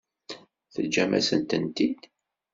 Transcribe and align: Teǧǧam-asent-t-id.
Teǧǧam-asent-t-id. 0.73 1.99